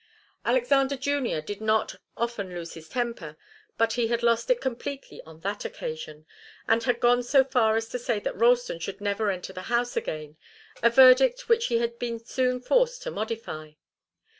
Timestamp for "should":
8.79-8.99